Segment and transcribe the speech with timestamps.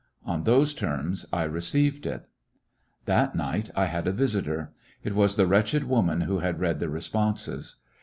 [0.25, 2.27] On those terms I received it.
[3.05, 4.73] That night I had a visitor.
[5.03, 7.75] It was the wretched woman who had read the responses.